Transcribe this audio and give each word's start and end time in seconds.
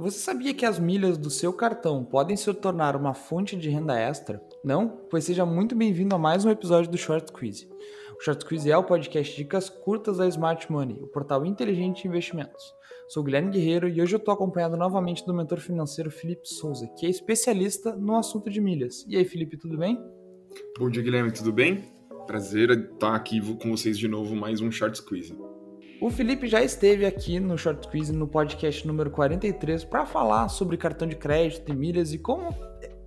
Você 0.00 0.18
sabia 0.18 0.54
que 0.54 0.64
as 0.64 0.78
milhas 0.78 1.18
do 1.18 1.28
seu 1.28 1.52
cartão 1.52 2.02
podem 2.02 2.34
se 2.34 2.50
tornar 2.54 2.96
uma 2.96 3.12
fonte 3.12 3.54
de 3.54 3.68
renda 3.68 4.00
extra? 4.00 4.42
Não? 4.64 4.88
Pois 5.10 5.24
seja 5.24 5.44
muito 5.44 5.76
bem-vindo 5.76 6.14
a 6.14 6.18
mais 6.18 6.42
um 6.42 6.48
episódio 6.48 6.90
do 6.90 6.96
Short 6.96 7.30
Quiz. 7.30 7.68
O 8.18 8.24
Short 8.24 8.42
Quiz 8.46 8.64
é 8.64 8.74
o 8.74 8.82
podcast 8.82 9.30
de 9.30 9.42
dicas 9.42 9.68
curtas 9.68 10.16
da 10.16 10.26
Smart 10.26 10.72
Money, 10.72 10.96
o 11.02 11.06
portal 11.06 11.44
inteligente 11.44 12.00
de 12.00 12.08
investimentos. 12.08 12.64
Sou 13.10 13.22
Guilherme 13.22 13.50
Guerreiro 13.50 13.90
e 13.90 14.00
hoje 14.00 14.14
eu 14.14 14.18
estou 14.18 14.32
acompanhado 14.32 14.74
novamente 14.74 15.26
do 15.26 15.34
mentor 15.34 15.60
financeiro 15.60 16.10
Felipe 16.10 16.48
Souza, 16.48 16.88
que 16.98 17.04
é 17.04 17.10
especialista 17.10 17.94
no 17.94 18.16
assunto 18.16 18.48
de 18.48 18.58
milhas. 18.58 19.04
E 19.06 19.18
aí, 19.18 19.24
Felipe, 19.26 19.58
tudo 19.58 19.76
bem? 19.76 20.02
Bom 20.78 20.88
dia, 20.88 21.02
Guilherme, 21.02 21.30
tudo 21.30 21.52
bem? 21.52 21.84
Prazer 22.26 22.70
estar 22.70 23.14
aqui 23.14 23.38
com 23.56 23.70
vocês 23.70 23.98
de 23.98 24.08
novo, 24.08 24.34
mais 24.34 24.62
um 24.62 24.70
Short 24.70 25.02
Quiz. 25.02 25.30
O 26.00 26.08
Felipe 26.08 26.48
já 26.48 26.62
esteve 26.62 27.04
aqui 27.04 27.38
no 27.38 27.58
Short 27.58 27.86
Quiz 27.88 28.08
no 28.08 28.26
podcast 28.26 28.86
número 28.86 29.10
43 29.10 29.84
para 29.84 30.06
falar 30.06 30.48
sobre 30.48 30.78
cartão 30.78 31.06
de 31.06 31.14
crédito 31.14 31.70
e 31.70 31.76
milhas 31.76 32.14
e 32.14 32.18
como 32.18 32.54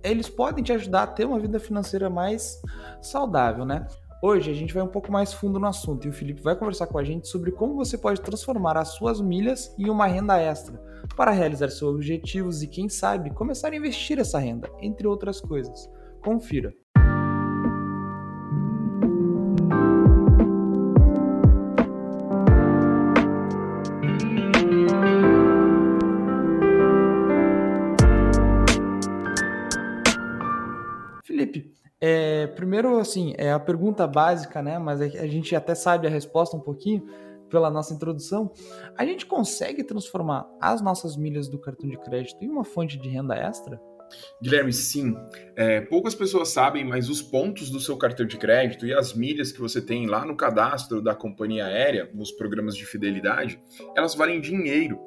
eles 0.00 0.28
podem 0.28 0.62
te 0.62 0.72
ajudar 0.72 1.02
a 1.02 1.06
ter 1.08 1.24
uma 1.24 1.40
vida 1.40 1.58
financeira 1.58 2.08
mais 2.08 2.62
saudável, 3.02 3.64
né? 3.64 3.84
Hoje 4.22 4.48
a 4.48 4.54
gente 4.54 4.72
vai 4.72 4.80
um 4.80 4.88
pouco 4.88 5.10
mais 5.10 5.32
fundo 5.32 5.58
no 5.58 5.66
assunto 5.66 6.06
e 6.06 6.08
o 6.08 6.12
Felipe 6.12 6.40
vai 6.40 6.54
conversar 6.54 6.86
com 6.86 6.96
a 6.96 7.02
gente 7.02 7.26
sobre 7.26 7.50
como 7.50 7.74
você 7.74 7.98
pode 7.98 8.20
transformar 8.20 8.76
as 8.76 8.90
suas 8.90 9.20
milhas 9.20 9.74
em 9.76 9.90
uma 9.90 10.06
renda 10.06 10.40
extra 10.40 10.80
para 11.16 11.32
realizar 11.32 11.70
seus 11.70 11.96
objetivos 11.96 12.62
e, 12.62 12.68
quem 12.68 12.88
sabe, 12.88 13.30
começar 13.30 13.72
a 13.72 13.76
investir 13.76 14.20
essa 14.20 14.38
renda, 14.38 14.70
entre 14.80 15.04
outras 15.08 15.40
coisas. 15.40 15.90
Confira. 16.22 16.72
É, 32.00 32.48
primeiro, 32.48 32.98
assim, 32.98 33.34
é 33.38 33.52
a 33.52 33.58
pergunta 33.58 34.06
básica, 34.06 34.62
né? 34.62 34.78
Mas 34.78 35.00
a 35.00 35.26
gente 35.26 35.54
até 35.56 35.74
sabe 35.74 36.06
a 36.06 36.10
resposta 36.10 36.56
um 36.56 36.60
pouquinho 36.60 37.06
pela 37.48 37.70
nossa 37.70 37.94
introdução. 37.94 38.52
A 38.96 39.04
gente 39.06 39.26
consegue 39.26 39.84
transformar 39.84 40.46
as 40.60 40.82
nossas 40.82 41.16
milhas 41.16 41.48
do 41.48 41.58
cartão 41.58 41.88
de 41.88 41.96
crédito 41.98 42.42
em 42.42 42.48
uma 42.48 42.64
fonte 42.64 42.98
de 42.98 43.08
renda 43.08 43.34
extra? 43.34 43.80
Guilherme, 44.42 44.72
sim. 44.72 45.16
É, 45.56 45.80
poucas 45.80 46.14
pessoas 46.14 46.50
sabem, 46.50 46.84
mas 46.84 47.08
os 47.08 47.22
pontos 47.22 47.70
do 47.70 47.80
seu 47.80 47.96
cartão 47.96 48.26
de 48.26 48.36
crédito 48.36 48.86
e 48.86 48.92
as 48.92 49.14
milhas 49.14 49.50
que 49.50 49.60
você 49.60 49.80
tem 49.80 50.06
lá 50.06 50.24
no 50.24 50.36
cadastro 50.36 51.00
da 51.00 51.14
companhia 51.14 51.66
aérea, 51.66 52.10
nos 52.12 52.30
programas 52.30 52.76
de 52.76 52.84
fidelidade, 52.84 53.60
elas 53.96 54.14
valem 54.14 54.40
dinheiro. 54.40 54.98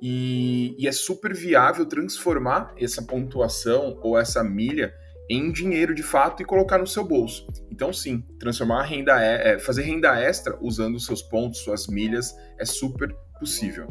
E, 0.00 0.76
e 0.78 0.86
é 0.86 0.92
super 0.92 1.34
viável 1.34 1.86
transformar 1.86 2.74
essa 2.78 3.02
pontuação 3.02 3.98
ou 4.02 4.16
essa 4.18 4.44
milha 4.44 4.94
em 5.28 5.50
dinheiro 5.50 5.94
de 5.94 6.02
fato 6.02 6.42
e 6.42 6.44
colocar 6.44 6.78
no 6.78 6.86
seu 6.86 7.04
bolso. 7.04 7.46
Então, 7.70 7.92
sim, 7.92 8.22
transformar 8.38 8.82
renda, 8.82 9.20
é, 9.20 9.58
fazer 9.58 9.82
renda 9.82 10.18
extra 10.18 10.58
usando 10.60 11.00
seus 11.00 11.22
pontos, 11.22 11.60
suas 11.60 11.86
milhas, 11.86 12.34
é 12.58 12.64
super 12.64 13.14
possível. 13.38 13.88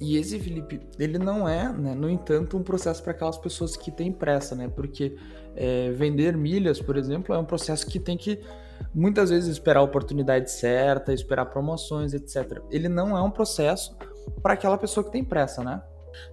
E 0.00 0.18
esse, 0.18 0.38
Felipe, 0.38 0.80
ele 0.98 1.18
não 1.18 1.48
é, 1.48 1.72
né, 1.72 1.94
no 1.94 2.10
entanto, 2.10 2.56
um 2.56 2.62
processo 2.62 3.02
para 3.02 3.12
aquelas 3.12 3.38
pessoas 3.38 3.76
que 3.76 3.90
têm 3.90 4.12
pressa, 4.12 4.54
né? 4.54 4.68
Porque 4.68 5.16
é, 5.54 5.90
vender 5.92 6.36
milhas, 6.36 6.80
por 6.80 6.98
exemplo, 6.98 7.34
é 7.34 7.38
um 7.38 7.44
processo 7.44 7.86
que 7.86 7.98
tem 7.98 8.16
que 8.16 8.40
muitas 8.94 9.30
vezes 9.30 9.48
esperar 9.48 9.80
a 9.80 9.82
oportunidade 9.82 10.50
certa, 10.50 11.14
esperar 11.14 11.46
promoções, 11.46 12.12
etc. 12.12 12.60
Ele 12.70 12.88
não 12.88 13.16
é 13.16 13.22
um 13.22 13.30
processo 13.30 13.96
para 14.42 14.52
aquela 14.52 14.76
pessoa 14.76 15.02
que 15.02 15.10
tem 15.10 15.24
pressa, 15.24 15.64
né? 15.64 15.82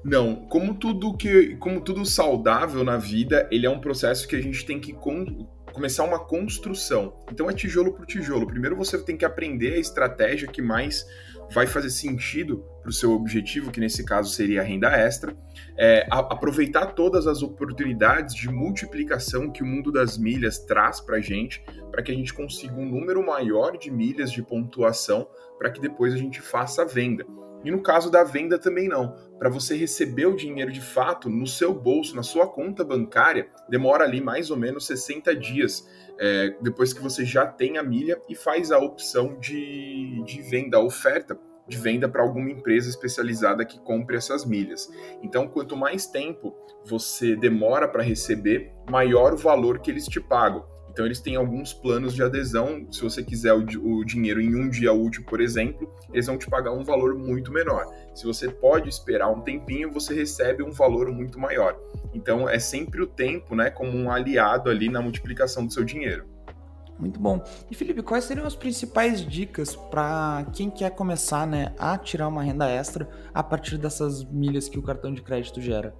Não, 0.03 0.35
como 0.47 0.73
tudo 0.73 1.15
que, 1.15 1.55
como 1.57 1.81
tudo 1.81 2.05
saudável 2.05 2.83
na 2.83 2.97
vida, 2.97 3.47
ele 3.51 3.65
é 3.65 3.69
um 3.69 3.79
processo 3.79 4.27
que 4.27 4.35
a 4.35 4.41
gente 4.41 4.65
tem 4.65 4.79
que 4.79 4.93
con 4.93 5.47
começar 5.71 6.03
uma 6.03 6.19
construção. 6.19 7.15
Então 7.31 7.49
é 7.49 7.53
tijolo 7.53 7.93
por 7.93 8.05
tijolo. 8.05 8.45
Primeiro 8.45 8.75
você 8.75 8.97
tem 9.03 9.17
que 9.17 9.25
aprender 9.25 9.73
a 9.73 9.79
estratégia 9.79 10.47
que 10.47 10.61
mais 10.61 11.03
vai 11.51 11.67
fazer 11.67 11.89
sentido 11.89 12.63
para 12.81 12.89
o 12.89 12.93
seu 12.93 13.11
objetivo, 13.11 13.71
que 13.71 13.79
nesse 13.79 14.03
caso 14.03 14.29
seria 14.29 14.61
a 14.61 14.63
renda 14.63 14.89
extra, 14.89 15.35
é, 15.77 16.05
a, 16.11 16.19
aproveitar 16.19 16.87
todas 16.87 17.27
as 17.27 17.41
oportunidades 17.41 18.35
de 18.35 18.49
multiplicação 18.49 19.51
que 19.51 19.63
o 19.63 19.65
mundo 19.65 19.91
das 19.91 20.17
milhas 20.17 20.59
traz 20.59 20.99
para 20.99 21.17
a 21.17 21.21
gente, 21.21 21.63
para 21.91 22.03
que 22.03 22.11
a 22.11 22.15
gente 22.15 22.33
consiga 22.33 22.73
um 22.73 22.85
número 22.85 23.25
maior 23.25 23.77
de 23.77 23.89
milhas 23.91 24.31
de 24.31 24.41
pontuação, 24.41 25.27
para 25.57 25.71
que 25.71 25.79
depois 25.79 26.13
a 26.13 26.17
gente 26.17 26.41
faça 26.41 26.81
a 26.81 26.85
venda. 26.85 27.25
E 27.63 27.71
no 27.71 27.81
caso 27.81 28.11
da 28.11 28.23
venda 28.23 28.59
também 28.59 28.87
não. 28.87 29.15
Para 29.39 29.49
você 29.49 29.75
receber 29.75 30.25
o 30.25 30.35
dinheiro 30.35 30.71
de 30.71 30.81
fato 30.81 31.29
no 31.29 31.47
seu 31.47 31.73
bolso, 31.73 32.15
na 32.15 32.23
sua 32.23 32.47
conta 32.47 32.83
bancária, 32.83 33.47
demora 33.69 34.03
ali 34.03 34.21
mais 34.21 34.51
ou 34.51 34.57
menos 34.57 34.85
60 34.85 35.35
dias 35.35 35.87
é, 36.19 36.55
depois 36.61 36.93
que 36.93 37.01
você 37.01 37.25
já 37.25 37.45
tem 37.45 37.77
a 37.77 37.83
milha 37.83 38.21
e 38.29 38.35
faz 38.35 38.71
a 38.71 38.77
opção 38.77 39.37
de, 39.39 40.23
de 40.25 40.41
venda, 40.41 40.77
a 40.77 40.83
oferta 40.83 41.37
de 41.67 41.77
venda 41.77 42.09
para 42.09 42.21
alguma 42.21 42.51
empresa 42.51 42.89
especializada 42.89 43.65
que 43.65 43.79
compre 43.79 44.17
essas 44.17 44.45
milhas. 44.45 44.91
Então, 45.21 45.47
quanto 45.47 45.77
mais 45.77 46.05
tempo 46.05 46.53
você 46.85 47.35
demora 47.35 47.87
para 47.87 48.03
receber, 48.03 48.73
maior 48.89 49.33
o 49.33 49.37
valor 49.37 49.79
que 49.79 49.89
eles 49.89 50.05
te 50.05 50.19
pagam. 50.19 50.65
Então 50.93 51.05
eles 51.05 51.19
têm 51.19 51.35
alguns 51.35 51.73
planos 51.73 52.13
de 52.13 52.21
adesão. 52.21 52.85
Se 52.91 53.01
você 53.01 53.23
quiser 53.23 53.51
o, 53.51 53.65
o, 53.83 54.05
dinheiro 54.05 54.39
em 54.39 54.55
um 54.55 54.69
dia 54.69 54.93
útil, 54.93 55.23
por 55.23 55.41
exemplo, 55.41 55.91
eles 56.13 56.27
vão 56.27 56.37
te 56.37 56.47
pagar 56.47 56.71
um 56.71 56.83
valor 56.83 57.15
muito 57.15 57.51
menor. 57.51 57.87
Se 58.13 58.25
você 58.25 58.47
pode 58.47 58.89
esperar 58.89 59.31
um 59.31 59.41
tempinho, 59.41 59.91
você 59.91 60.13
recebe 60.13 60.61
um 60.61 60.71
valor 60.71 61.11
muito 61.11 61.39
maior. 61.39 61.75
Então 62.13 62.47
é 62.47 62.59
sempre 62.59 63.01
o 63.01 63.07
tempo, 63.07 63.55
né, 63.55 63.71
como 63.71 63.97
um 63.97 64.11
aliado 64.11 64.69
ali 64.69 64.87
na 64.87 65.01
multiplicação 65.01 65.65
do 65.65 65.73
seu 65.73 65.83
dinheiro. 65.83 66.27
Muito 66.99 67.19
bom. 67.19 67.43
E 67.71 67.75
Felipe, 67.75 68.03
quais 68.03 68.25
seriam 68.25 68.45
as 68.45 68.55
principais 68.55 69.25
dicas 69.25 69.75
para 69.75 70.45
quem 70.53 70.69
quer 70.69 70.91
começar, 70.91 71.47
né, 71.47 71.73
a 71.79 71.97
tirar 71.97 72.27
uma 72.27 72.43
renda 72.43 72.69
extra 72.69 73.09
a 73.33 73.41
partir 73.41 73.79
dessas 73.79 74.23
milhas 74.23 74.69
que 74.69 74.77
o 74.77 74.83
cartão 74.83 75.11
de 75.11 75.23
crédito 75.23 75.59
gera? 75.59 75.95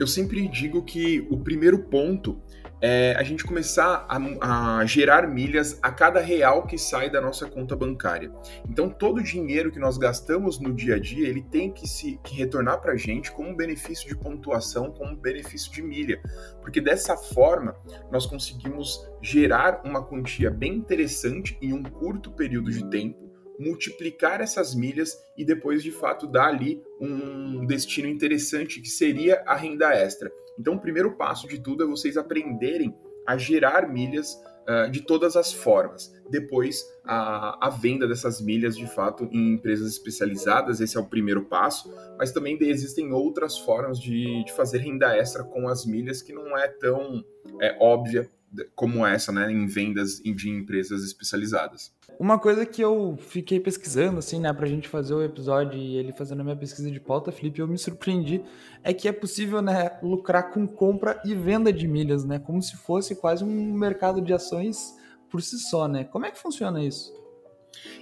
Eu 0.00 0.06
sempre 0.06 0.48
digo 0.48 0.82
que 0.82 1.28
o 1.30 1.36
primeiro 1.36 1.78
ponto 1.78 2.40
é 2.80 3.14
a 3.18 3.22
gente 3.22 3.44
começar 3.44 4.06
a, 4.08 4.78
a, 4.78 4.86
gerar 4.86 5.28
milhas 5.28 5.78
a 5.82 5.92
cada 5.92 6.20
real 6.20 6.66
que 6.66 6.78
sai 6.78 7.10
da 7.10 7.20
nossa 7.20 7.46
conta 7.46 7.76
bancária. 7.76 8.32
Então, 8.66 8.88
todo 8.88 9.18
o 9.18 9.22
dinheiro 9.22 9.70
que 9.70 9.78
nós 9.78 9.98
gastamos 9.98 10.58
no 10.58 10.72
dia 10.72 10.94
a 10.94 10.98
dia, 10.98 11.28
ele 11.28 11.42
tem 11.42 11.70
que 11.70 11.86
se 11.86 12.18
que 12.24 12.34
retornar 12.34 12.80
para 12.80 12.92
a 12.92 12.96
gente 12.96 13.30
como 13.30 13.50
um 13.50 13.54
benefício 13.54 14.08
de 14.08 14.16
pontuação, 14.16 14.90
como 14.90 15.10
um 15.10 15.16
benefício 15.16 15.70
de 15.70 15.82
milha, 15.82 16.18
porque 16.62 16.80
dessa 16.80 17.14
forma 17.14 17.76
nós 18.10 18.24
conseguimos 18.24 19.06
gerar 19.20 19.82
uma 19.84 20.02
quantia 20.02 20.50
bem 20.50 20.76
interessante 20.76 21.58
em 21.60 21.74
um 21.74 21.82
curto 21.82 22.30
período 22.30 22.70
de 22.70 22.88
tempo 22.88 23.29
multiplicar 23.60 24.40
essas 24.40 24.74
milhas 24.74 25.16
e 25.36 25.44
depois 25.44 25.82
de 25.82 25.92
fato 25.92 26.26
dar 26.26 26.46
ali 26.46 26.82
um 26.98 27.66
destino 27.66 28.08
interessante 28.08 28.80
que 28.80 28.88
seria 28.88 29.42
a 29.46 29.54
renda 29.54 29.92
extra. 29.92 30.32
Então, 30.58 30.74
o 30.74 30.80
primeiro 30.80 31.12
passo 31.16 31.46
de 31.46 31.60
tudo 31.60 31.84
é 31.84 31.86
vocês 31.86 32.16
aprenderem 32.16 32.94
a 33.26 33.36
gerar 33.36 33.88
milhas 33.88 34.34
uh, 34.68 34.90
de 34.90 35.02
todas 35.02 35.36
as 35.36 35.52
formas. 35.52 36.12
Depois, 36.28 36.82
a, 37.04 37.66
a, 37.66 37.70
venda 37.70 38.08
dessas 38.08 38.40
milhas, 38.40 38.76
de 38.76 38.86
fato, 38.86 39.28
em 39.30 39.52
empresas 39.52 39.92
especializadas, 39.92 40.80
esse 40.80 40.96
é 40.96 41.00
o 41.00 41.06
primeiro 41.06 41.44
passo. 41.44 41.92
Mas 42.18 42.32
também 42.32 42.58
existem 42.60 43.12
outras 43.12 43.58
formas 43.58 43.98
de, 44.00 44.44
de 44.44 44.52
fazer 44.52 44.78
renda 44.78 45.14
extra 45.16 45.44
com 45.44 45.68
as 45.68 45.84
milhas 45.84 46.22
que 46.22 46.32
não 46.32 46.56
é 46.56 46.66
tão 46.68 47.24
é, 47.60 47.76
óbvia 47.80 48.28
como 48.74 49.06
essa, 49.06 49.30
né, 49.30 49.50
em 49.50 49.66
vendas 49.66 50.20
de 50.20 50.50
empresas 50.50 51.04
especializadas. 51.04 51.92
Uma 52.20 52.38
coisa 52.38 52.66
que 52.66 52.82
eu 52.82 53.16
fiquei 53.18 53.58
pesquisando, 53.58 54.18
assim, 54.18 54.38
né, 54.38 54.52
pra 54.52 54.66
gente 54.66 54.86
fazer 54.90 55.14
o 55.14 55.24
episódio 55.24 55.78
e 55.78 55.96
ele 55.96 56.12
fazendo 56.12 56.42
a 56.42 56.44
minha 56.44 56.54
pesquisa 56.54 56.90
de 56.90 57.00
pauta, 57.00 57.32
Felipe, 57.32 57.60
eu 57.60 57.66
me 57.66 57.78
surpreendi, 57.78 58.44
é 58.84 58.92
que 58.92 59.08
é 59.08 59.12
possível, 59.12 59.62
né, 59.62 59.98
lucrar 60.02 60.50
com 60.50 60.66
compra 60.66 61.18
e 61.24 61.34
venda 61.34 61.72
de 61.72 61.88
milhas, 61.88 62.22
né, 62.22 62.38
como 62.38 62.60
se 62.60 62.76
fosse 62.76 63.16
quase 63.16 63.42
um 63.42 63.72
mercado 63.72 64.20
de 64.20 64.34
ações 64.34 64.94
por 65.30 65.40
si 65.40 65.58
só, 65.58 65.88
né. 65.88 66.04
Como 66.04 66.26
é 66.26 66.30
que 66.30 66.38
funciona 66.38 66.84
isso? 66.84 67.10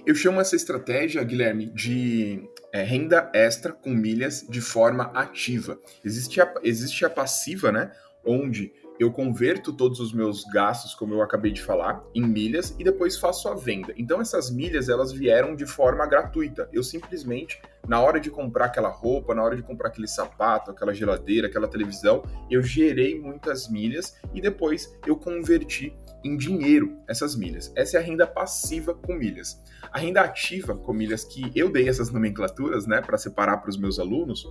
Eu 0.05 0.13
chamo 0.13 0.41
essa 0.41 0.57
estratégia, 0.57 1.23
Guilherme, 1.23 1.67
de 1.67 2.43
é, 2.73 2.83
renda 2.83 3.31
extra 3.33 3.71
com 3.71 3.91
milhas 3.91 4.45
de 4.49 4.59
forma 4.59 5.13
ativa. 5.13 5.79
Existe 6.03 6.41
a, 6.41 6.53
existe 6.61 7.05
a 7.05 7.09
passiva, 7.09 7.71
né, 7.71 7.89
onde 8.25 8.73
eu 8.99 9.11
converto 9.11 9.71
todos 9.71 9.99
os 10.01 10.11
meus 10.11 10.43
gastos, 10.43 10.93
como 10.93 11.13
eu 11.13 11.21
acabei 11.21 11.53
de 11.53 11.61
falar, 11.61 12.03
em 12.13 12.21
milhas 12.21 12.75
e 12.77 12.83
depois 12.83 13.17
faço 13.17 13.47
a 13.47 13.55
venda. 13.55 13.93
Então 13.97 14.19
essas 14.19 14.51
milhas 14.51 14.89
elas 14.89 15.13
vieram 15.13 15.55
de 15.55 15.65
forma 15.65 16.05
gratuita. 16.05 16.69
Eu 16.73 16.83
simplesmente 16.83 17.61
na 17.87 18.01
hora 18.01 18.19
de 18.19 18.29
comprar 18.29 18.65
aquela 18.65 18.89
roupa, 18.89 19.33
na 19.33 19.41
hora 19.41 19.55
de 19.55 19.63
comprar 19.63 19.87
aquele 19.87 20.07
sapato, 20.07 20.69
aquela 20.69 20.93
geladeira, 20.93 21.47
aquela 21.47 21.67
televisão, 21.67 22.23
eu 22.51 22.61
gerei 22.61 23.19
muitas 23.19 23.69
milhas 23.69 24.17
e 24.33 24.41
depois 24.41 24.93
eu 25.07 25.15
converti 25.15 25.95
em 26.23 26.35
dinheiro 26.35 26.97
essas 27.07 27.35
milhas. 27.35 27.71
Essa 27.75 27.97
é 27.97 27.99
a 28.01 28.03
renda 28.03 28.27
passiva 28.27 28.93
com 28.93 29.13
milhas. 29.13 29.63
A 29.91 29.97
renda 29.97 30.21
ativa 30.21 30.75
com 30.75 30.91
milhas 30.91 31.23
que 31.23 31.51
eu 31.55 31.71
dei 31.71 31.87
essas 31.87 32.11
nomenclaturas, 32.11 32.85
né, 32.85 33.01
para 33.01 33.17
separar 33.17 33.57
para 33.57 33.69
os 33.69 33.77
meus 33.77 33.97
alunos, 33.97 34.45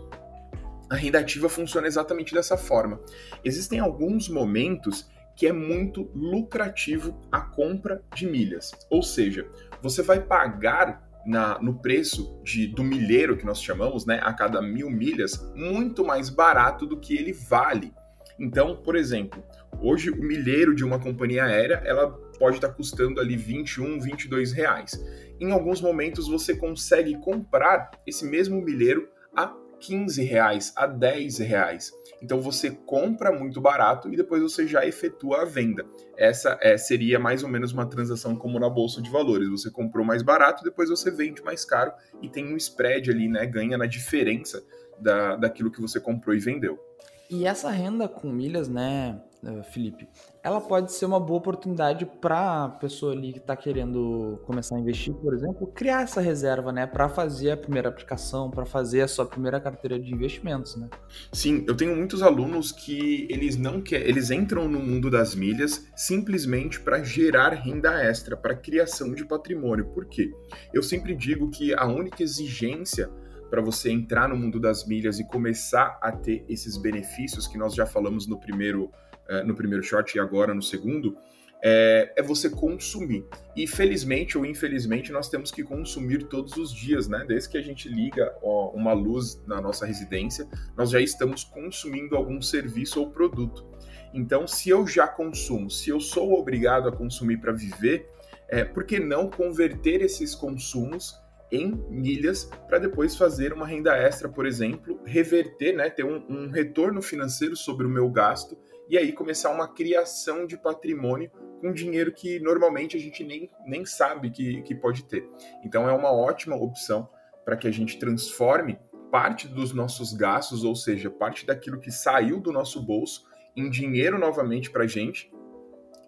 a 0.91 0.97
renda 0.97 1.19
ativa 1.19 1.49
funciona 1.49 1.87
exatamente 1.87 2.35
dessa 2.35 2.57
forma. 2.57 3.01
Existem 3.45 3.79
alguns 3.79 4.29
momentos 4.29 5.09
que 5.37 5.47
é 5.47 5.53
muito 5.53 6.11
lucrativo 6.15 7.17
a 7.31 7.41
compra 7.41 8.03
de 8.15 8.27
milhas. 8.27 8.73
Ou 8.91 9.03
seja, 9.03 9.47
você 9.81 10.03
vai 10.03 10.21
pagar 10.21 11.09
na, 11.25 11.61
no 11.61 11.79
preço 11.79 12.41
de, 12.43 12.67
do 12.67 12.83
milheiro 12.83 13.37
que 13.37 13.47
nós 13.47 13.63
chamamos, 13.63 14.05
né, 14.05 14.19
a 14.23 14.33
cada 14.33 14.61
mil 14.61 14.91
milhas, 14.91 15.39
muito 15.55 16.05
mais 16.05 16.29
barato 16.31 16.87
do 16.87 16.99
que 16.99 17.17
ele 17.17 17.33
vale. 17.33 17.93
Então, 18.39 18.77
por 18.77 18.97
exemplo, 18.97 19.45
hoje 19.81 20.11
o 20.11 20.23
milheiro 20.23 20.75
de 20.75 20.85
uma 20.85 20.99
companhia 20.99 21.45
aérea 21.45 21.83
ela 21.85 22.11
pode 22.39 22.57
estar 22.57 22.71
custando 22.71 23.21
ali 23.21 23.37
21, 23.37 24.01
22 24.01 24.53
reais. 24.53 25.01
Em 25.41 25.53
alguns 25.53 25.81
momentos 25.81 26.29
você 26.29 26.57
consegue 26.57 27.17
comprar 27.21 27.91
esse 28.07 28.25
mesmo 28.25 28.61
milheiro 28.61 29.09
a 29.37 29.55
15 29.81 30.23
reais, 30.23 30.73
a 30.77 30.87
10 30.87 31.39
reais. 31.39 31.93
Então 32.21 32.41
você 32.41 32.71
compra 32.71 33.31
muito 33.31 33.61
barato 33.61 34.13
e 34.13 34.17
depois 34.17 34.43
você 34.43 34.67
já 34.67 34.85
efetua 34.85 35.43
a 35.43 35.45
venda. 35.45 35.85
Essa 36.17 36.59
é, 36.61 36.77
seria 36.77 37.19
mais 37.19 37.43
ou 37.43 37.49
menos 37.49 37.73
uma 37.73 37.87
transação 37.87 38.35
como 38.35 38.59
na 38.59 38.69
bolsa 38.69 39.01
de 39.01 39.11
valores. 39.11 39.49
Você 39.49 39.71
comprou 39.71 40.05
mais 40.05 40.23
barato, 40.23 40.65
depois 40.65 40.91
você 40.91 41.11
vende 41.11 41.43
mais 41.43 41.65
caro 41.65 41.93
e 42.21 42.29
tem 42.29 42.53
um 42.53 42.57
spread 42.57 43.11
ali, 43.11 43.29
né? 43.29 43.47
Ganha 43.47 43.79
na 43.79 43.87
diferença 43.87 44.63
da, 45.01 45.37
daquilo 45.37 45.71
que 45.71 45.81
você 45.81 46.01
comprou 46.01 46.35
e 46.35 46.41
vendeu. 46.41 46.88
E 47.31 47.45
essa 47.45 47.71
renda 47.71 48.09
com 48.09 48.31
milhas, 48.31 48.69
né, 48.71 49.21
eh, 49.45 49.63
Felipe, 49.65 50.09
ela 50.43 50.63
pode 50.63 50.93
ser 50.93 51.05
uma 51.05 51.21
boa 51.21 51.39
oportunidade 51.39 52.07
para 52.07 52.65
a 52.65 52.69
pessoa 52.71 53.13
ali 53.13 53.35
que 53.35 53.39
está 53.39 53.55
querendo 53.55 54.41
começar 54.47 54.77
a 54.77 54.79
investir, 54.79 55.13
por 55.13 55.35
exemplo, 55.35 55.67
criar 55.67 56.05
essa 56.05 56.23
reserva, 56.23 56.73
né, 56.73 56.87
para 56.87 57.07
fazer 57.07 57.51
a 57.51 57.57
primeira 57.57 57.91
aplicação, 57.91 58.51
para 58.51 58.65
fazer 58.65 59.03
a 59.03 59.09
sua 59.09 59.27
primeira 59.27 59.61
carteira 59.61 60.01
de 60.01 60.11
investimentos, 60.11 60.75
né? 60.77 60.89
Sim, 61.31 61.67
eu 61.69 61.77
tenho 61.77 61.95
muitos 61.95 62.23
alunos 62.23 62.73
que 62.73 63.29
eles 63.31 63.59
não 63.59 63.83
querem, 63.83 64.09
eles 64.09 64.31
entram 64.31 64.67
no 64.67 64.81
mundo 64.81 65.11
das 65.11 65.35
milhas 65.35 65.87
simplesmente 65.95 66.81
para 66.81 67.03
gerar 67.05 67.51
renda 67.51 67.93
extra, 68.03 68.39
para 68.39 68.55
criação 68.55 69.13
de 69.15 69.27
patrimônio. 69.27 69.85
Por 69.89 70.07
quê? 70.07 70.33
Eu 70.73 70.83
sempre 70.83 71.15
digo 71.15 71.51
que 71.51 71.75
a 71.75 71.87
única 71.87 72.23
exigência 72.23 73.11
para 73.51 73.61
você 73.61 73.91
entrar 73.91 74.29
no 74.29 74.37
mundo 74.37 74.61
das 74.61 74.87
milhas 74.87 75.19
e 75.19 75.27
começar 75.27 75.99
a 76.01 76.13
ter 76.13 76.45
esses 76.49 76.77
benefícios 76.77 77.47
que 77.47 77.59
nós 77.59 77.75
já 77.75 77.87
falamos 77.87 78.27
no 78.27 78.39
primeiro, 78.39 78.85
uh, 79.29 79.47
no 79.47 79.55
primeiro 79.55 79.83
short 79.83 80.17
e 80.17 80.21
agora 80.21 80.55
no 80.55 80.63
segundo, 80.63 81.17
é, 81.63 82.13
é, 82.17 82.23
você 82.23 82.49
consumir. 82.49 83.27
E 83.57 83.67
felizmente 83.67 84.39
ou 84.39 84.47
infelizmente 84.47 85.11
nós 85.11 85.29
temos 85.29 85.51
que 85.51 85.63
consumir 85.63 86.25
todos 86.25 86.57
os 86.57 86.73
dias, 86.73 87.09
né? 87.09 87.25
Desde 87.27 87.49
que 87.49 87.59
a 87.59 87.63
gente 87.63 87.89
liga 87.89 88.33
ó, 88.43 88.71
uma 88.71 88.93
luz 88.93 89.43
na 89.47 89.61
nossa 89.61 89.85
residência, 89.85 90.47
nós 90.77 90.91
já 90.91 91.01
estamos 91.01 91.43
consumindo 91.45 92.17
algum 92.17 92.41
serviço 92.41 93.01
ou 93.01 93.11
produto. 93.11 93.67
Então, 94.15 94.47
se 94.47 94.71
eu 94.71 94.87
já 94.87 95.07
consumo, 95.07 95.71
se 95.71 95.91
eu 95.91 96.01
sou 96.01 96.33
obrigado 96.39 96.89
a 96.89 96.93
consumir 96.93 97.39
para 97.39 97.53
viver, 97.53 98.09
é, 98.49 98.65
por 98.65 98.85
que 98.85 98.99
não 98.99 99.29
converter 99.29 100.01
esses 100.01 100.35
consumos 100.35 101.15
em 101.51 101.73
milhas 101.89 102.45
para 102.67 102.79
depois 102.79 103.17
fazer 103.17 103.53
uma 103.53 103.67
renda 103.67 103.97
extra, 103.97 104.29
por 104.29 104.47
exemplo, 104.47 105.01
reverter, 105.05 105.75
né, 105.75 105.89
ter 105.89 106.05
um, 106.05 106.25
um, 106.29 106.51
retorno 106.51 107.01
financeiro 107.01 107.57
sobre 107.57 107.87
o 107.87 107.91
meu 107.91 108.09
gasto 108.11 108.57
e 108.89 108.97
aí 108.97 109.13
começar 109.13 109.51
uma 109.51 109.69
criação 109.69 110.47
de 110.47 110.57
patrimônio 110.57 111.31
com 111.61 111.73
dinheiro 111.73 112.13
que 112.13 112.39
normalmente 112.41 112.97
a 112.97 113.01
gente 113.01 113.25
nem, 113.25 113.51
nem 113.67 113.85
sabe 113.85 114.31
que, 114.31 114.63
que 114.63 114.75
pode 114.75 115.05
ter. 115.05 115.29
Então 115.65 115.89
é 115.89 115.93
uma 115.93 116.13
ótima 116.13 116.57
opção 116.57 117.09
para 117.45 117.57
que 117.57 117.67
a 117.67 117.71
gente 117.71 117.99
transforme 117.99 118.79
parte 119.11 119.49
dos 119.49 119.73
nossos 119.73 120.13
gastos, 120.13 120.65
ou 120.65 120.77
seja, 120.77 121.11
parte 121.11 121.47
daquilo 121.47 121.81
que 121.81 121.91
saiu 121.91 122.41
do 122.41 122.53
nosso 122.53 122.81
bolso, 122.83 123.25
em 123.57 123.71
dinheiro 123.71 124.19
novamente 124.19 124.71
para 124.71 124.85
a 124.85 124.87
gente 124.87 125.31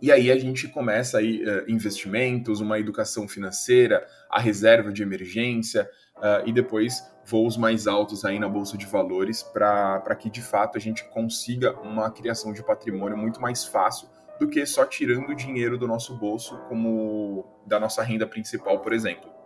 e 0.02 0.10
aí 0.10 0.30
a 0.30 0.38
gente 0.38 0.68
começa 0.68 1.18
aí 1.18 1.44
uh, 1.44 1.70
investimentos, 1.70 2.60
uma 2.60 2.78
educação 2.78 3.28
financeira, 3.28 4.06
a 4.30 4.40
reserva 4.40 4.92
de 4.92 5.02
emergência 5.02 5.88
uh, 6.16 6.46
e 6.46 6.52
depois 6.52 7.02
voos 7.24 7.56
mais 7.56 7.86
altos 7.86 8.24
aí 8.24 8.38
na 8.38 8.48
bolsa 8.48 8.76
de 8.76 8.86
valores 8.86 9.42
para 9.42 10.16
que 10.16 10.30
de 10.30 10.42
fato 10.42 10.76
a 10.76 10.80
gente 10.80 11.04
consiga 11.10 11.78
uma 11.80 12.10
criação 12.10 12.52
de 12.52 12.62
patrimônio 12.62 13.16
muito 13.16 13.40
mais 13.40 13.64
fácil 13.64 14.08
do 14.38 14.48
que 14.48 14.64
só 14.64 14.86
tirando 14.86 15.34
dinheiro 15.34 15.76
do 15.76 15.86
nosso 15.86 16.16
bolso 16.16 16.56
como 16.68 17.44
da 17.66 17.78
nossa 17.78 18.02
renda 18.02 18.26
principal, 18.26 18.80
por 18.80 18.92
exemplo. 18.92 19.39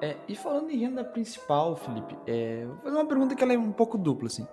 É, 0.00 0.16
e 0.28 0.36
falando 0.36 0.70
em 0.70 0.76
renda 0.76 1.02
principal, 1.04 1.74
Felipe, 1.74 2.16
é, 2.26 2.64
vou 2.66 2.76
fazer 2.76 2.96
uma 2.96 3.06
pergunta 3.06 3.34
que 3.34 3.42
ela 3.42 3.52
é 3.52 3.58
um 3.58 3.72
pouco 3.72 3.98
dupla, 3.98 4.28
assim. 4.28 4.46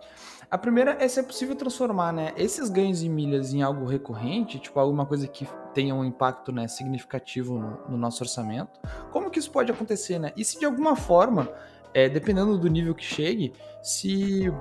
A 0.49 0.57
primeira 0.57 0.97
é 0.99 1.07
se 1.07 1.19
é 1.19 1.23
possível 1.23 1.55
transformar, 1.55 2.11
né, 2.11 2.33
esses 2.35 2.69
ganhos 2.69 3.03
em 3.03 3.09
milhas 3.09 3.53
em 3.53 3.61
algo 3.61 3.85
recorrente, 3.85 4.59
tipo 4.59 4.79
alguma 4.79 5.05
coisa 5.05 5.27
que 5.27 5.47
tenha 5.73 5.93
um 5.93 6.03
impacto, 6.03 6.51
né, 6.51 6.67
significativo 6.67 7.59
no, 7.59 7.79
no 7.89 7.97
nosso 7.97 8.23
orçamento. 8.23 8.79
Como 9.11 9.29
que 9.29 9.37
isso 9.37 9.51
pode 9.51 9.71
acontecer, 9.71 10.19
né? 10.19 10.31
E 10.35 10.43
se 10.43 10.59
de 10.59 10.65
alguma 10.65 10.95
forma, 10.95 11.51
é, 11.93 12.09
dependendo 12.09 12.57
do 12.57 12.67
nível 12.67 12.95
que 12.95 13.03
chegue, 13.03 13.53
se 13.81 14.51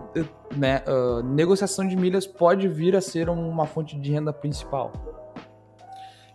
né, 0.57 0.83
uh, 0.87 1.23
negociação 1.23 1.87
de 1.87 1.97
milhas 1.97 2.27
pode 2.27 2.69
vir 2.69 2.95
a 2.95 3.01
ser 3.01 3.29
uma 3.29 3.67
fonte 3.67 3.99
de 3.99 4.13
renda 4.13 4.33
principal? 4.33 4.93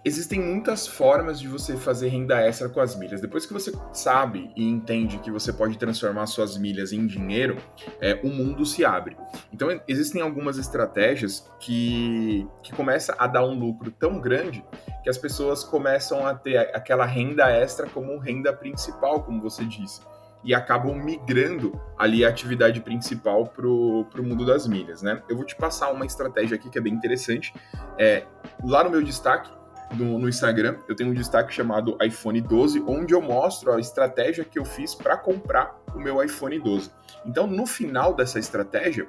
Existem 0.03 0.39
muitas 0.39 0.87
formas 0.87 1.39
de 1.41 1.47
você 1.49 1.75
fazer 1.75 2.07
renda 2.07 2.39
extra 2.39 2.69
com 2.69 2.79
as 2.79 2.95
milhas. 2.95 3.19
Depois 3.19 3.45
que 3.45 3.51
você 3.51 3.73
sabe 3.91 4.49
e 4.55 4.63
entende 4.63 5.17
que 5.19 5.29
você 5.29 5.51
pode 5.51 5.77
transformar 5.77 6.25
suas 6.25 6.57
milhas 6.57 6.93
em 6.93 7.05
dinheiro, 7.05 7.57
é, 7.99 8.17
o 8.23 8.29
mundo 8.29 8.65
se 8.65 8.85
abre. 8.85 9.17
Então, 9.51 9.67
existem 9.87 10.21
algumas 10.21 10.57
estratégias 10.57 11.51
que, 11.59 12.47
que 12.63 12.71
começam 12.71 13.13
a 13.19 13.27
dar 13.27 13.45
um 13.45 13.53
lucro 13.59 13.91
tão 13.91 14.21
grande 14.21 14.63
que 15.03 15.09
as 15.09 15.17
pessoas 15.17 15.65
começam 15.65 16.25
a 16.25 16.33
ter 16.33 16.57
aquela 16.57 17.05
renda 17.05 17.49
extra 17.49 17.85
como 17.89 18.17
renda 18.17 18.53
principal, 18.53 19.23
como 19.23 19.41
você 19.41 19.65
disse 19.65 19.99
e 20.43 20.55
acabam 20.55 20.95
migrando 20.95 21.79
ali 21.97 22.23
a 22.23 22.29
atividade 22.29 22.79
principal 22.79 23.47
para 23.47 23.67
o 23.67 24.23
mundo 24.23 24.45
das 24.45 24.67
milhas, 24.67 25.01
né? 25.01 25.21
Eu 25.27 25.35
vou 25.35 25.45
te 25.45 25.55
passar 25.55 25.91
uma 25.91 26.05
estratégia 26.05 26.55
aqui 26.55 26.69
que 26.69 26.77
é 26.77 26.81
bem 26.81 26.93
interessante. 26.93 27.53
É, 27.97 28.23
lá 28.63 28.83
no 28.83 28.89
meu 28.89 29.03
destaque, 29.03 29.51
no, 29.95 30.19
no, 30.19 30.29
Instagram, 30.29 30.77
eu 30.87 30.95
tenho 30.95 31.09
um 31.09 31.13
destaque 31.13 31.53
chamado 31.53 31.97
iPhone 32.01 32.39
12, 32.39 32.83
onde 32.87 33.13
eu 33.13 33.21
mostro 33.21 33.73
a 33.73 33.79
estratégia 33.79 34.45
que 34.45 34.59
eu 34.59 34.65
fiz 34.65 34.93
para 34.93 35.17
comprar 35.17 35.79
o 35.95 35.99
meu 35.99 36.23
iPhone 36.23 36.59
12. 36.59 36.91
Então, 37.25 37.47
no 37.47 37.65
final 37.65 38.13
dessa 38.13 38.39
estratégia, 38.39 39.07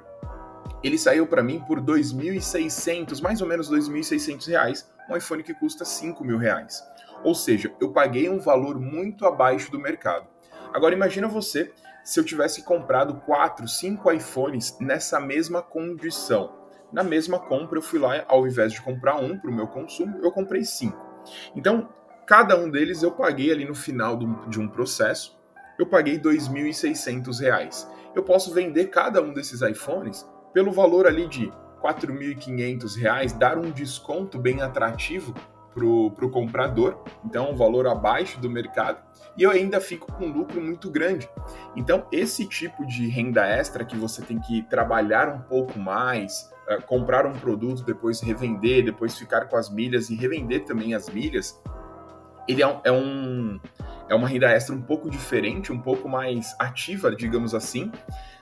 ele 0.83 0.97
saiu 0.97 1.27
para 1.27 1.43
mim 1.43 1.59
por 1.67 1.79
2.600, 1.79 3.21
mais 3.21 3.41
ou 3.41 3.47
menos 3.47 3.69
2.600 3.69 4.47
reais, 4.47 4.91
um 5.09 5.15
iPhone 5.15 5.43
que 5.43 5.53
custa 5.53 5.85
5 5.85 6.23
mil 6.23 6.37
reais. 6.37 6.83
Ou 7.23 7.35
seja, 7.35 7.71
eu 7.79 7.91
paguei 7.91 8.27
um 8.27 8.39
valor 8.39 8.79
muito 8.79 9.25
abaixo 9.25 9.71
do 9.71 9.79
mercado. 9.79 10.27
Agora 10.73 10.95
imagina 10.95 11.27
você 11.27 11.71
se 12.03 12.19
eu 12.19 12.23
tivesse 12.23 12.63
comprado 12.63 13.15
4, 13.21 13.67
5 13.67 14.11
iPhones 14.11 14.75
nessa 14.79 15.19
mesma 15.19 15.61
condição 15.61 16.60
na 16.91 17.03
mesma 17.03 17.39
compra, 17.39 17.77
eu 17.77 17.81
fui 17.81 17.99
lá, 17.99 18.23
ao 18.27 18.45
invés 18.45 18.73
de 18.73 18.81
comprar 18.81 19.15
um 19.15 19.37
para 19.37 19.49
o 19.49 19.53
meu 19.53 19.67
consumo, 19.67 20.19
eu 20.21 20.31
comprei 20.31 20.63
cinco. 20.63 20.99
Então, 21.55 21.89
cada 22.25 22.57
um 22.57 22.69
deles 22.69 23.03
eu 23.03 23.11
paguei 23.11 23.51
ali 23.51 23.65
no 23.65 23.75
final 23.75 24.17
de 24.47 24.59
um 24.59 24.67
processo, 24.67 25.39
eu 25.77 25.85
paguei 25.85 26.15
R$ 26.15 26.21
2.600. 26.21 27.87
Eu 28.15 28.23
posso 28.23 28.53
vender 28.53 28.87
cada 28.87 29.21
um 29.21 29.33
desses 29.33 29.61
iPhones 29.61 30.27
pelo 30.53 30.71
valor 30.71 31.07
ali 31.07 31.27
de 31.27 31.45
R$ 31.45 31.53
4.500, 31.81 33.37
dar 33.37 33.57
um 33.57 33.71
desconto 33.71 34.37
bem 34.37 34.61
atrativo 34.61 35.33
para 35.73 35.85
o 35.85 36.29
comprador, 36.29 37.03
então 37.23 37.51
um 37.51 37.55
valor 37.55 37.87
abaixo 37.87 38.39
do 38.39 38.49
mercado, 38.49 39.01
e 39.37 39.43
eu 39.43 39.49
ainda 39.49 39.79
fico 39.79 40.11
com 40.11 40.25
um 40.25 40.31
lucro 40.31 40.61
muito 40.61 40.89
grande. 40.89 41.29
Então, 41.75 42.05
esse 42.11 42.45
tipo 42.45 42.85
de 42.85 43.07
renda 43.07 43.45
extra 43.45 43.85
que 43.85 43.95
você 43.95 44.21
tem 44.21 44.39
que 44.39 44.61
trabalhar 44.63 45.29
um 45.29 45.39
pouco 45.39 45.79
mais, 45.79 46.51
eh, 46.67 46.81
comprar 46.81 47.25
um 47.25 47.33
produto, 47.33 47.83
depois 47.83 48.19
revender, 48.21 48.83
depois 48.83 49.17
ficar 49.17 49.45
com 49.45 49.55
as 49.55 49.69
milhas 49.69 50.09
e 50.09 50.15
revender 50.15 50.65
também 50.65 50.93
as 50.93 51.09
milhas, 51.09 51.61
ele 52.47 52.63
é 52.63 52.81
é, 52.83 52.91
um, 52.91 53.59
é 54.09 54.15
uma 54.15 54.27
renda 54.27 54.49
extra 54.49 54.75
um 54.75 54.81
pouco 54.81 55.09
diferente, 55.09 55.71
um 55.71 55.79
pouco 55.79 56.09
mais 56.09 56.55
ativa, 56.59 57.15
digamos 57.15 57.55
assim, 57.55 57.91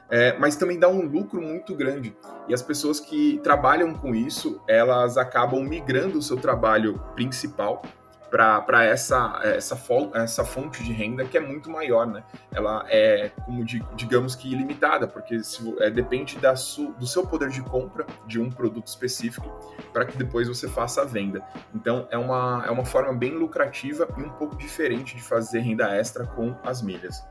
é, 0.10 0.38
mas 0.38 0.56
também 0.56 0.80
dá 0.80 0.88
um 0.88 1.02
lucro 1.02 1.42
muito 1.42 1.76
grande. 1.76 2.16
E 2.48 2.54
as 2.54 2.62
pessoas 2.62 3.00
que 3.00 3.40
trabalham 3.44 3.94
com 3.94 4.16
isso, 4.16 4.62
elas 4.68 5.18
acabam 5.18 5.64
migrando 5.64 6.18
o 6.18 6.22
seu 6.22 6.38
trabalho 6.38 7.00
principal 7.16 7.82
para 8.30 8.84
essa, 8.84 9.40
essa, 9.44 9.76
essa 10.14 10.46
fonte 10.46 10.84
de 10.84 10.94
renda 10.94 11.26
que 11.26 11.38
é 11.38 11.42
muito 11.42 11.70
maior, 11.70 12.06
né? 12.06 12.24
Ela 12.52 12.86
é, 12.88 13.32
como 13.44 13.64
digamos 13.64 14.36
que 14.36 14.52
ilimitada, 14.52 15.08
porque 15.08 15.44
se, 15.44 15.76
é, 15.80 15.90
depende 15.90 16.38
da 16.38 16.56
su, 16.56 16.92
do 16.94 17.08
seu 17.08 17.26
poder 17.26 17.50
de 17.50 17.62
compra 17.62 18.06
de 18.28 18.40
um 18.40 18.50
produto 18.50 18.88
específico 18.88 19.50
para 19.92 20.06
que 20.06 20.18
depois 20.18 20.48
você 20.48 20.68
faça 20.68 21.02
a 21.02 21.06
venda. 21.06 21.44
Então 21.74 22.08
é 22.12 22.18
uma, 22.18 22.64
é 22.68 22.72
uma 22.72 22.86
forma 22.86 23.14
bem 23.14 23.32
lucrativa 23.32 24.08
e 24.18 24.22
um 24.22 24.30
pouco 24.30 24.56
diferente 24.56 25.16
de 25.16 25.24
fazer 25.24 25.60
renda 25.60 25.90
extra 25.96 26.26
com 26.26 26.56
as 26.64 26.82
milhas. 26.82 27.24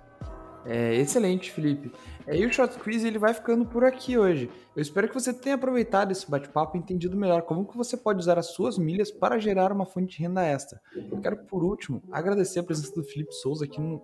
É, 0.71 0.95
excelente, 0.97 1.51
Felipe. 1.51 1.91
É, 2.27 2.37
e 2.37 2.45
o 2.45 2.53
Short 2.53 2.79
Quiz 2.81 3.03
ele 3.03 3.19
vai 3.19 3.33
ficando 3.33 3.65
por 3.65 3.85
aqui 3.85 4.19
hoje. 4.19 4.51
Eu 4.77 4.83
espero 4.83 5.09
que 5.09 5.15
você 5.15 5.33
tenha 5.33 5.55
aproveitado 5.55 6.13
esse 6.13 6.31
bate-papo 6.31 6.77
e 6.77 6.81
entendido 6.81 7.17
melhor 7.17 7.41
como 7.41 7.67
que 7.67 7.75
você 7.75 7.97
pode 7.97 8.19
usar 8.19 8.39
as 8.39 8.49
suas 8.49 8.77
milhas 8.77 9.11
para 9.11 9.39
gerar 9.39 9.73
uma 9.73 9.87
fonte 9.87 10.19
de 10.19 10.23
renda 10.23 10.45
extra. 10.45 10.79
Eu 10.95 11.19
quero, 11.23 11.39
por 11.47 11.65
último, 11.65 12.03
agradecer 12.13 12.59
a 12.59 12.63
presença 12.63 12.95
do 12.95 13.03
Felipe 13.03 13.33
Souza 13.33 13.65
aqui 13.65 13.81
no... 13.81 14.03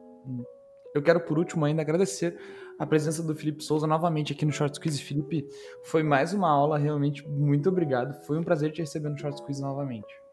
Eu 0.95 1.03
quero, 1.03 1.21
por 1.21 1.39
último, 1.39 1.67
ainda 1.67 1.83
agradecer 1.83 2.39
a 2.79 2.87
presença 2.87 3.23
do 3.23 3.35
Felipe 3.35 3.63
Souza 3.63 3.87
novamente 3.87 4.33
aqui 4.33 4.47
no 4.47 4.53
Short 4.53 4.81
Quiz. 4.81 4.99
Felipe, 4.99 5.47
foi 5.85 6.03
mais 6.03 6.33
uma 6.33 6.49
aula, 6.49 6.79
realmente, 6.79 7.29
muito 7.29 7.69
obrigado. 7.69 8.15
Foi 8.25 8.39
um 8.39 8.43
prazer 8.43 8.73
te 8.73 8.81
receber 8.81 9.11
no 9.11 9.19
Short 9.19 9.43
Quiz 9.45 9.61
novamente. 9.61 10.24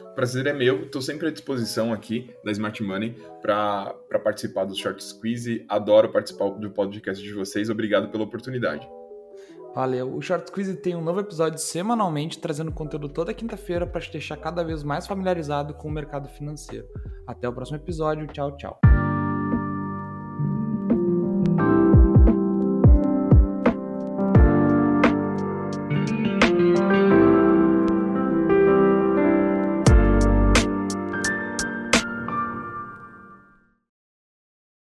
O 0.00 0.14
prazer 0.14 0.46
é 0.46 0.52
meu, 0.52 0.84
estou 0.84 1.02
sempre 1.02 1.28
à 1.28 1.30
disposição 1.30 1.92
aqui 1.92 2.34
da 2.42 2.50
Smart 2.50 2.82
Money 2.82 3.16
para 3.42 3.94
participar 4.22 4.64
do 4.64 4.74
Short 4.74 5.02
Squeeze. 5.02 5.64
Adoro 5.68 6.10
participar 6.10 6.50
do 6.50 6.70
podcast 6.70 7.22
de 7.22 7.32
vocês. 7.34 7.68
Obrigado 7.68 8.10
pela 8.10 8.24
oportunidade. 8.24 8.88
Valeu. 9.74 10.14
O 10.14 10.22
Short 10.22 10.48
Squeeze 10.48 10.76
tem 10.76 10.94
um 10.94 11.02
novo 11.02 11.20
episódio 11.20 11.58
semanalmente, 11.58 12.38
trazendo 12.38 12.72
conteúdo 12.72 13.08
toda 13.08 13.34
quinta-feira 13.34 13.86
para 13.86 14.00
te 14.00 14.10
deixar 14.10 14.36
cada 14.36 14.62
vez 14.62 14.82
mais 14.82 15.06
familiarizado 15.06 15.74
com 15.74 15.88
o 15.88 15.92
mercado 15.92 16.28
financeiro. 16.28 16.86
Até 17.26 17.48
o 17.48 17.52
próximo 17.52 17.76
episódio. 17.76 18.26
Tchau, 18.28 18.56
tchau. 18.56 19.03